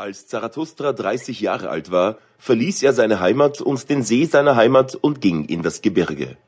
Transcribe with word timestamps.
Als 0.00 0.26
Zarathustra 0.26 0.94
30 0.94 1.42
Jahre 1.42 1.68
alt 1.68 1.90
war, 1.90 2.16
verließ 2.38 2.82
er 2.84 2.94
seine 2.94 3.20
Heimat 3.20 3.60
und 3.60 3.90
den 3.90 4.02
See 4.02 4.24
seiner 4.24 4.56
Heimat 4.56 4.94
und 4.94 5.20
ging 5.20 5.44
in 5.44 5.62
das 5.62 5.82
Gebirge. 5.82 6.38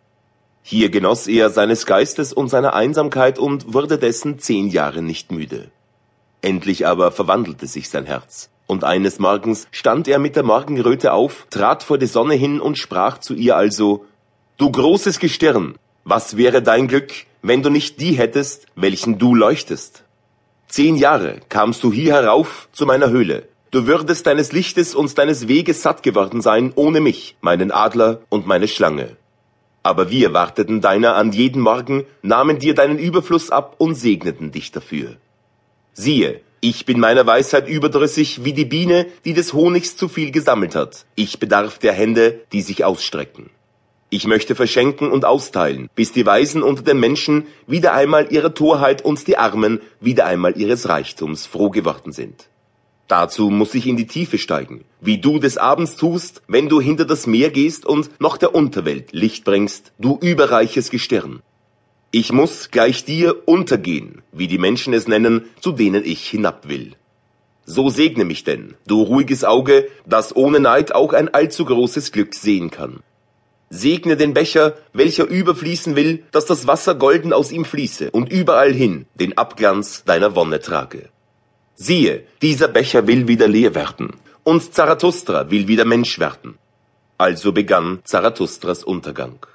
Hier 0.62 0.88
genoss 0.88 1.26
er 1.26 1.50
seines 1.50 1.84
Geistes 1.84 2.32
und 2.32 2.48
seiner 2.48 2.72
Einsamkeit 2.72 3.38
und 3.38 3.74
wurde 3.74 3.98
dessen 3.98 4.38
zehn 4.38 4.68
Jahre 4.68 5.02
nicht 5.02 5.32
müde. 5.32 5.70
Endlich 6.40 6.86
aber 6.86 7.12
verwandelte 7.12 7.66
sich 7.66 7.90
sein 7.90 8.06
Herz. 8.06 8.48
Und 8.66 8.84
eines 8.84 9.18
Morgens 9.18 9.68
stand 9.70 10.08
er 10.08 10.18
mit 10.18 10.34
der 10.34 10.44
Morgenröte 10.44 11.12
auf, 11.12 11.46
trat 11.50 11.82
vor 11.82 11.98
die 11.98 12.06
Sonne 12.06 12.32
hin 12.32 12.58
und 12.58 12.78
sprach 12.78 13.18
zu 13.18 13.34
ihr 13.34 13.54
also, 13.54 14.06
Du 14.56 14.72
großes 14.72 15.18
Gestirn, 15.18 15.74
was 16.04 16.38
wäre 16.38 16.62
dein 16.62 16.88
Glück, 16.88 17.12
wenn 17.42 17.62
du 17.62 17.68
nicht 17.68 18.00
die 18.00 18.14
hättest, 18.14 18.64
welchen 18.76 19.18
du 19.18 19.34
leuchtest? 19.34 20.04
Zehn 20.72 20.96
Jahre 20.96 21.40
kamst 21.50 21.84
du 21.84 21.92
hier 21.92 22.14
herauf 22.14 22.66
zu 22.72 22.86
meiner 22.86 23.10
Höhle. 23.10 23.46
Du 23.72 23.86
würdest 23.86 24.26
deines 24.26 24.52
Lichtes 24.52 24.94
und 24.94 25.18
deines 25.18 25.46
Weges 25.46 25.82
satt 25.82 26.02
geworden 26.02 26.40
sein 26.40 26.72
ohne 26.74 27.02
mich, 27.02 27.36
meinen 27.42 27.70
Adler 27.70 28.22
und 28.30 28.46
meine 28.46 28.66
Schlange. 28.68 29.18
Aber 29.82 30.08
wir 30.08 30.32
warteten 30.32 30.80
deiner 30.80 31.14
an 31.14 31.32
jeden 31.32 31.60
Morgen, 31.60 32.06
nahmen 32.22 32.58
dir 32.58 32.74
deinen 32.74 32.98
Überfluss 32.98 33.50
ab 33.50 33.74
und 33.76 33.96
segneten 33.96 34.50
dich 34.50 34.72
dafür. 34.72 35.16
Siehe, 35.92 36.40
ich 36.62 36.86
bin 36.86 36.98
meiner 36.98 37.26
Weisheit 37.26 37.68
überdrüssig 37.68 38.42
wie 38.44 38.54
die 38.54 38.64
Biene, 38.64 39.08
die 39.26 39.34
des 39.34 39.52
Honigs 39.52 39.98
zu 39.98 40.08
viel 40.08 40.30
gesammelt 40.30 40.74
hat. 40.74 41.04
Ich 41.16 41.38
bedarf 41.38 41.80
der 41.80 41.92
Hände, 41.92 42.40
die 42.50 42.62
sich 42.62 42.82
ausstrecken. 42.82 43.50
Ich 44.14 44.26
möchte 44.26 44.54
verschenken 44.54 45.10
und 45.10 45.24
austeilen, 45.24 45.88
bis 45.94 46.12
die 46.12 46.26
Weisen 46.26 46.62
unter 46.62 46.82
den 46.82 47.00
Menschen 47.00 47.46
wieder 47.66 47.94
einmal 47.94 48.30
ihrer 48.30 48.52
Torheit 48.52 49.02
und 49.02 49.26
die 49.26 49.38
Armen 49.38 49.80
wieder 50.00 50.26
einmal 50.26 50.58
ihres 50.60 50.86
Reichtums 50.86 51.46
froh 51.46 51.70
geworden 51.70 52.12
sind. 52.12 52.50
Dazu 53.08 53.48
muss 53.48 53.72
ich 53.72 53.86
in 53.86 53.96
die 53.96 54.06
Tiefe 54.06 54.36
steigen, 54.36 54.84
wie 55.00 55.16
du 55.16 55.38
des 55.38 55.56
Abends 55.56 55.96
tust, 55.96 56.42
wenn 56.46 56.68
du 56.68 56.78
hinter 56.78 57.06
das 57.06 57.26
Meer 57.26 57.48
gehst 57.48 57.86
und 57.86 58.10
noch 58.20 58.36
der 58.36 58.54
Unterwelt 58.54 59.12
Licht 59.12 59.44
bringst, 59.44 59.92
du 59.98 60.18
überreiches 60.20 60.90
Gestirn. 60.90 61.40
Ich 62.10 62.34
muss 62.34 62.70
gleich 62.70 63.06
dir 63.06 63.48
untergehen, 63.48 64.20
wie 64.30 64.46
die 64.46 64.58
Menschen 64.58 64.92
es 64.92 65.08
nennen, 65.08 65.46
zu 65.62 65.72
denen 65.72 66.04
ich 66.04 66.28
hinab 66.28 66.68
will. 66.68 66.96
So 67.64 67.88
segne 67.88 68.26
mich 68.26 68.44
denn, 68.44 68.74
du 68.86 69.00
ruhiges 69.00 69.42
Auge, 69.42 69.88
das 70.04 70.36
ohne 70.36 70.60
Neid 70.60 70.94
auch 70.94 71.14
ein 71.14 71.32
allzu 71.32 71.64
großes 71.64 72.12
Glück 72.12 72.34
sehen 72.34 72.70
kann. 72.70 73.00
Segne 73.74 74.18
den 74.18 74.34
Becher, 74.34 74.74
welcher 74.92 75.24
überfließen 75.24 75.96
will, 75.96 76.24
dass 76.30 76.44
das 76.44 76.66
Wasser 76.66 76.94
golden 76.94 77.32
aus 77.32 77.50
ihm 77.50 77.64
fließe 77.64 78.10
und 78.10 78.30
überall 78.30 78.70
hin 78.70 79.06
den 79.14 79.38
Abglanz 79.38 80.04
deiner 80.04 80.36
Wonne 80.36 80.60
trage. 80.60 81.08
Siehe, 81.74 82.24
dieser 82.42 82.68
Becher 82.68 83.06
will 83.06 83.28
wieder 83.28 83.48
leer 83.48 83.74
werden, 83.74 84.12
und 84.44 84.74
Zarathustra 84.74 85.50
will 85.50 85.68
wieder 85.68 85.86
Mensch 85.86 86.18
werden. 86.18 86.58
Also 87.16 87.52
begann 87.52 88.00
Zarathustras 88.04 88.84
Untergang. 88.84 89.46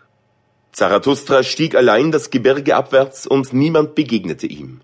Zarathustra 0.71 1.43
stieg 1.43 1.75
allein 1.75 2.11
das 2.11 2.31
Gebirge 2.31 2.75
abwärts 2.75 3.27
und 3.27 3.53
niemand 3.53 3.93
begegnete 3.93 4.47
ihm. 4.47 4.81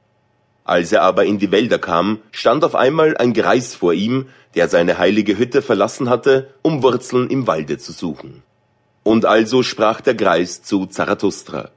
Als 0.64 0.92
er 0.92 1.02
aber 1.02 1.26
in 1.26 1.40
die 1.40 1.52
Wälder 1.52 1.80
kam, 1.80 2.20
stand 2.32 2.64
auf 2.64 2.76
einmal 2.76 3.18
ein 3.18 3.34
Greis 3.34 3.74
vor 3.74 3.94
ihm, 3.94 4.28
der 4.54 4.70
seine 4.70 5.00
heilige 5.00 5.40
Hütte 5.40 5.64
verlassen 5.64 6.08
hatte, 6.08 6.54
um 6.62 6.84
Wurzeln 6.84 7.32
im 7.32 7.48
Walde 7.48 7.80
zu 7.80 7.94
suchen. 7.94 8.44
Und 9.04 9.26
also 9.26 9.64
sprach 9.64 10.02
der 10.02 10.16
Greis 10.16 10.64
zu 10.64 10.86
Zarathustra. 10.86 11.72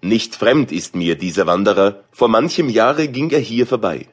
Nicht 0.00 0.34
fremd 0.34 0.72
ist 0.72 0.94
mir 0.94 1.16
dieser 1.16 1.46
Wanderer, 1.46 2.00
vor 2.12 2.28
manchem 2.28 2.68
Jahre 2.68 3.08
ging 3.08 3.30
er 3.30 3.40
hier 3.40 3.66
vorbei. 3.66 4.06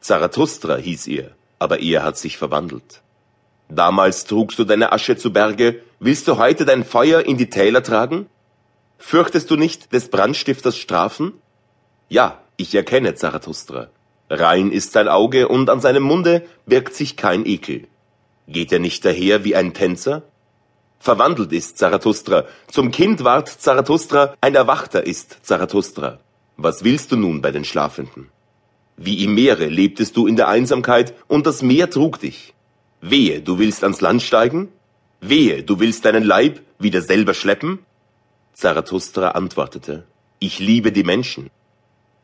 Zarathustra 0.00 0.76
hieß 0.76 1.06
er, 1.08 1.30
aber 1.58 1.80
er 1.80 2.02
hat 2.02 2.16
sich 2.16 2.38
verwandelt. 2.38 3.02
Damals 3.68 4.24
trugst 4.24 4.58
du 4.58 4.64
deine 4.64 4.92
Asche 4.92 5.16
zu 5.16 5.32
Berge, 5.32 5.82
willst 5.98 6.28
du 6.28 6.38
heute 6.38 6.64
dein 6.64 6.84
Feuer 6.84 7.20
in 7.26 7.36
die 7.36 7.50
Täler 7.50 7.82
tragen? 7.82 8.26
Fürchtest 8.98 9.50
du 9.50 9.56
nicht 9.56 9.92
des 9.92 10.08
Brandstifters 10.08 10.76
Strafen? 10.76 11.32
Ja, 12.08 12.40
ich 12.56 12.74
erkenne 12.74 13.14
Zarathustra. 13.14 13.88
Rein 14.30 14.70
ist 14.72 14.92
sein 14.92 15.08
Auge 15.08 15.48
und 15.48 15.68
an 15.70 15.80
seinem 15.80 16.02
Munde 16.02 16.42
birgt 16.66 16.94
sich 16.94 17.16
kein 17.16 17.44
Ekel. 17.44 17.88
Geht 18.48 18.72
er 18.72 18.78
nicht 18.78 19.04
daher 19.04 19.44
wie 19.44 19.56
ein 19.56 19.74
Tänzer? 19.74 20.22
Verwandelt 20.98 21.52
ist 21.52 21.78
Zarathustra. 21.78 22.44
Zum 22.68 22.90
Kind 22.90 23.22
ward 23.22 23.48
Zarathustra, 23.48 24.34
ein 24.40 24.54
Erwachter 24.54 25.06
ist 25.06 25.38
Zarathustra. 25.42 26.18
Was 26.56 26.84
willst 26.84 27.12
du 27.12 27.16
nun 27.16 27.42
bei 27.42 27.50
den 27.50 27.64
Schlafenden? 27.64 28.28
Wie 28.96 29.22
im 29.24 29.34
Meere 29.34 29.66
lebtest 29.66 30.16
du 30.16 30.26
in 30.26 30.36
der 30.36 30.48
Einsamkeit 30.48 31.14
und 31.28 31.46
das 31.46 31.62
Meer 31.62 31.90
trug 31.90 32.18
dich. 32.18 32.54
Wehe, 33.02 33.42
du 33.42 33.58
willst 33.58 33.82
ans 33.82 34.00
Land 34.00 34.22
steigen? 34.22 34.68
Wehe, 35.20 35.62
du 35.62 35.80
willst 35.80 36.04
deinen 36.06 36.24
Leib 36.24 36.60
wieder 36.78 37.02
selber 37.02 37.34
schleppen? 37.34 37.80
Zarathustra 38.54 39.32
antwortete, 39.32 40.04
ich 40.38 40.58
liebe 40.58 40.92
die 40.92 41.04
Menschen. 41.04 41.50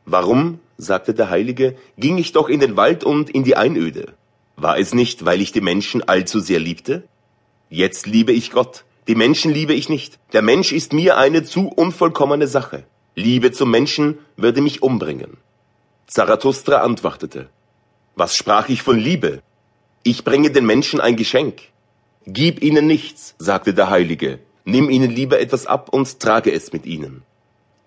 Warum, 0.07 0.61
sagte 0.79 1.13
der 1.15 1.29
Heilige, 1.29 1.77
ging 1.99 2.17
ich 2.19 2.33
doch 2.33 2.49
in 2.49 2.61
den 2.61 2.77
Wald 2.77 3.05
und 3.05 3.31
in 3.31 3.45
die 3.45 3.57
Einöde? 3.57 4.15
War 4.57 4.79
es 4.79 4.95
nicht, 4.95 5.25
weil 5.25 5.41
ich 5.41 5.53
die 5.53 5.61
Menschen 5.61 6.03
allzu 6.03 6.41
sehr 6.41 6.59
liebte? 6.59 7.05
Jetzt 7.75 8.07
liebe 8.07 8.33
ich 8.33 8.51
Gott. 8.51 8.85
Die 9.09 9.15
Menschen 9.15 9.51
liebe 9.51 9.73
ich 9.73 9.89
nicht. 9.89 10.19
Der 10.35 10.43
Mensch 10.43 10.73
ist 10.73 10.93
mir 10.93 11.17
eine 11.17 11.43
zu 11.43 11.69
unvollkommene 11.69 12.47
Sache. 12.47 12.85
Liebe 13.15 13.51
zum 13.51 13.71
Menschen 13.71 14.19
würde 14.37 14.61
mich 14.61 14.83
umbringen. 14.83 15.39
Zarathustra 16.07 16.83
antwortete, 16.83 17.49
Was 18.15 18.37
sprach 18.37 18.69
ich 18.69 18.83
von 18.83 18.99
Liebe? 18.99 19.41
Ich 20.03 20.23
bringe 20.23 20.51
den 20.51 20.67
Menschen 20.67 21.01
ein 21.01 21.17
Geschenk. 21.17 21.63
Gib 22.27 22.63
ihnen 22.63 22.87
nichts, 22.87 23.35
sagte 23.39 23.73
der 23.73 23.89
Heilige. 23.89 24.41
Nimm 24.67 24.91
ihnen 24.91 25.11
lieber 25.11 25.41
etwas 25.41 25.65
ab 25.67 25.89
und 25.89 26.21
trage 26.21 26.53
es 26.53 26.75
mit 26.75 26.85
ihnen. 26.85 27.23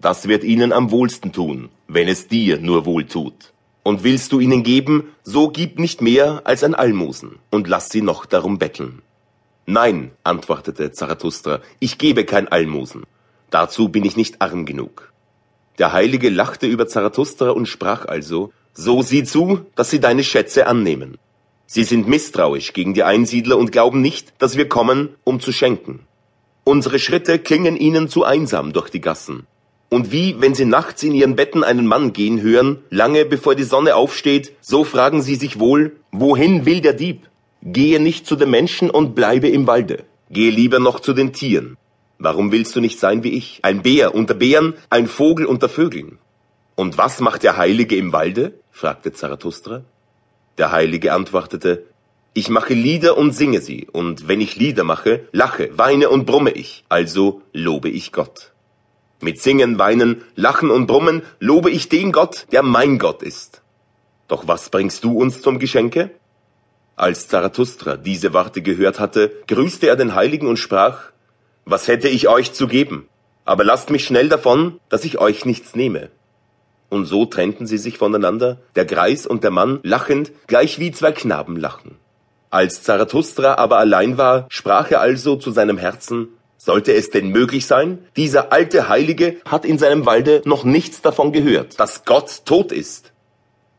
Das 0.02 0.28
wird 0.28 0.44
ihnen 0.44 0.74
am 0.74 0.90
wohlsten 0.90 1.32
tun, 1.32 1.70
wenn 1.88 2.08
es 2.08 2.28
dir 2.28 2.58
nur 2.58 2.88
wohl 2.88 3.06
tut. 3.06 3.54
Und 3.84 4.04
willst 4.04 4.32
du 4.32 4.40
ihnen 4.40 4.64
geben, 4.64 5.10
so 5.22 5.50
gib 5.50 5.78
nicht 5.78 6.02
mehr 6.02 6.42
als 6.44 6.64
ein 6.64 6.74
Almosen 6.74 7.38
und 7.52 7.68
lass 7.68 7.92
sie 7.92 8.02
noch 8.02 8.26
darum 8.26 8.58
betteln. 8.58 9.04
Nein, 9.66 10.12
antwortete 10.24 10.92
Zarathustra, 10.92 11.60
ich 11.80 11.98
gebe 11.98 12.24
kein 12.24 12.48
Almosen. 12.48 13.04
Dazu 13.50 13.90
bin 13.90 14.06
ich 14.06 14.16
nicht 14.16 14.42
arm 14.42 14.66
genug. 14.66 15.12
Der 15.80 15.92
Heilige 15.92 16.30
lachte 16.30 16.68
über 16.68 16.88
Zarathustra 16.88 17.50
und 17.50 17.68
sprach 17.68 18.06
also, 18.06 18.52
so 18.74 19.02
sieh 19.02 19.24
zu, 19.24 19.66
dass 19.76 19.90
sie 19.90 20.00
deine 20.00 20.24
Schätze 20.24 20.68
annehmen. 20.68 21.18
Sie 21.66 21.84
sind 21.84 22.08
misstrauisch 22.08 22.74
gegen 22.74 22.94
die 22.94 23.04
Einsiedler 23.04 23.58
und 23.58 23.72
glauben 23.72 24.02
nicht, 24.02 24.34
dass 24.38 24.56
wir 24.56 24.70
kommen, 24.70 25.16
um 25.24 25.40
zu 25.40 25.52
schenken. 25.52 26.02
Unsere 26.64 27.00
Schritte 27.00 27.40
klingen 27.40 27.76
ihnen 27.76 28.08
zu 28.08 28.24
einsam 28.24 28.72
durch 28.72 28.90
die 28.90 29.02
Gassen. 29.02 29.48
Und 29.90 30.12
wie, 30.12 30.40
wenn 30.40 30.54
sie 30.54 30.66
nachts 30.66 31.02
in 31.04 31.14
ihren 31.14 31.36
Betten 31.36 31.64
einen 31.64 31.88
Mann 31.88 32.14
gehen 32.14 32.42
hören, 32.42 32.84
lange 32.90 33.26
bevor 33.26 33.56
die 33.56 33.64
Sonne 33.64 33.96
aufsteht, 33.96 34.54
so 34.62 34.84
fragen 34.84 35.22
sie 35.22 35.36
sich 35.36 35.60
wohl, 35.60 35.96
wohin 36.12 36.66
will 36.66 36.82
der 36.82 36.94
Dieb? 36.94 37.28
Gehe 37.68 38.00
nicht 38.00 38.28
zu 38.28 38.36
den 38.36 38.52
Menschen 38.52 38.92
und 38.92 39.16
bleibe 39.16 39.50
im 39.50 39.66
Walde. 39.66 40.04
Gehe 40.30 40.52
lieber 40.52 40.78
noch 40.78 41.00
zu 41.00 41.14
den 41.14 41.34
Tieren. 41.34 41.78
Warum 42.20 42.52
willst 42.52 42.76
du 42.76 42.80
nicht 42.80 43.00
sein 43.00 43.24
wie 43.24 43.30
ich? 43.30 43.60
Ein 43.64 43.82
Bär 43.82 44.14
unter 44.14 44.36
Bären, 44.36 44.76
ein 44.92 45.08
Vogel 45.08 45.48
unter 45.48 45.68
Vögeln. 45.68 46.20
Und 46.76 47.00
was 47.00 47.22
macht 47.22 47.42
der 47.42 47.58
Heilige 47.58 47.96
im 47.96 48.14
Walde? 48.14 48.54
fragte 48.70 49.14
Zarathustra. 49.14 49.84
Der 50.60 50.72
Heilige 50.72 51.14
antwortete, 51.14 51.86
ich 52.36 52.50
mache 52.50 52.76
Lieder 52.76 53.18
und 53.18 53.32
singe 53.32 53.62
sie, 53.62 53.88
und 53.92 54.28
wenn 54.28 54.42
ich 54.42 54.58
Lieder 54.58 54.84
mache, 54.84 55.28
lache, 55.32 55.72
weine 55.76 56.10
und 56.10 56.26
brumme 56.28 56.52
ich, 56.52 56.84
also 56.88 57.42
lobe 57.52 57.90
ich 57.90 58.12
Gott. 58.12 58.52
Mit 59.22 59.42
Singen, 59.42 59.80
Weinen, 59.80 60.22
Lachen 60.36 60.70
und 60.70 60.86
Brummen 60.86 61.24
lobe 61.40 61.72
ich 61.72 61.90
den 61.90 62.12
Gott, 62.12 62.46
der 62.52 62.62
mein 62.62 63.00
Gott 63.00 63.24
ist. 63.24 63.64
Doch 64.28 64.48
was 64.48 64.70
bringst 64.70 65.04
du 65.04 65.18
uns 65.18 65.42
zum 65.42 65.58
Geschenke? 65.58 66.12
Als 66.98 67.28
Zarathustra 67.28 67.98
diese 67.98 68.34
Worte 68.34 68.62
gehört 68.62 69.00
hatte, 69.00 69.32
grüßte 69.48 69.88
er 69.88 69.98
den 69.98 70.16
Heiligen 70.16 70.48
und 70.48 70.58
sprach, 70.58 71.12
Was 71.66 71.88
hätte 71.88 72.08
ich 72.08 72.30
euch 72.30 72.54
zu 72.54 72.68
geben? 72.68 73.10
Aber 73.44 73.64
lasst 73.64 73.90
mich 73.90 74.06
schnell 74.06 74.30
davon, 74.30 74.80
dass 74.88 75.04
ich 75.04 75.20
euch 75.20 75.46
nichts 75.46 75.76
nehme. 75.76 76.10
Und 76.90 77.06
so 77.06 77.26
trennten 77.26 77.68
sie 77.68 77.78
sich 77.78 77.98
voneinander, 77.98 78.60
der 78.76 78.86
Greis 78.86 79.28
und 79.28 79.44
der 79.44 79.52
Mann 79.52 79.80
lachend, 79.84 80.32
gleich 80.48 80.80
wie 80.80 80.92
zwei 80.92 81.12
Knaben 81.12 81.58
lachen. 81.58 81.98
Als 82.50 82.84
Zarathustra 82.84 83.56
aber 83.56 83.78
allein 83.78 84.18
war, 84.18 84.46
sprach 84.50 84.90
er 84.90 85.02
also 85.02 85.36
zu 85.36 85.52
seinem 85.52 85.78
Herzen, 85.78 86.30
sollte 86.58 86.94
es 86.94 87.10
denn 87.10 87.28
möglich 87.28 87.66
sein? 87.66 88.06
Dieser 88.16 88.54
alte 88.54 88.88
Heilige 88.88 89.38
hat 89.46 89.66
in 89.66 89.78
seinem 89.78 90.06
Walde 90.06 90.42
noch 90.46 90.64
nichts 90.64 91.02
davon 91.02 91.34
gehört, 91.34 91.80
dass 91.80 92.06
Gott 92.06 92.44
tot 92.46 92.72
ist. 92.72 93.12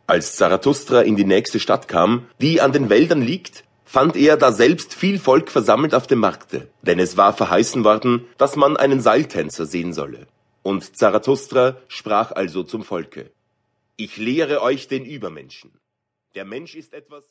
Als 0.08 0.36
Zarathustra 0.36 1.00
in 1.00 1.16
die 1.16 1.24
nächste 1.24 1.58
Stadt 1.58 1.88
kam, 1.88 2.28
die 2.40 2.60
an 2.60 2.70
den 2.70 2.88
Wäldern 2.90 3.22
liegt, 3.22 3.64
fand 3.84 4.14
er 4.14 4.36
da 4.36 4.52
selbst 4.52 4.94
viel 4.94 5.18
Volk 5.18 5.50
versammelt 5.50 5.94
auf 5.96 6.06
dem 6.06 6.20
Markte, 6.20 6.68
denn 6.82 7.00
es 7.00 7.16
war 7.16 7.32
verheißen 7.32 7.82
worden, 7.82 8.24
dass 8.38 8.54
man 8.54 8.76
einen 8.76 9.00
Seiltänzer 9.00 9.66
sehen 9.66 9.92
solle. 9.92 10.28
Und 10.62 10.96
Zarathustra 10.96 11.76
sprach 11.88 12.30
also 12.30 12.62
zum 12.62 12.84
Volke. 12.84 13.30
Ich 13.96 14.16
lehre 14.16 14.62
euch 14.62 14.86
den 14.86 15.04
Übermenschen. 15.04 15.72
Der 16.36 16.44
Mensch 16.44 16.76
ist 16.76 16.92
etwas 16.92 17.24